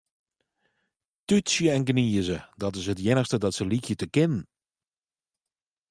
Tútsje 1.27 1.67
en 1.75 1.83
gnize, 1.89 2.37
dat 2.61 2.73
is 2.79 2.85
it 2.93 3.03
iennichste 3.05 3.37
dat 3.41 3.53
se 3.57 3.63
lykje 3.71 3.95
te 3.99 4.07
kinnen. 4.15 4.43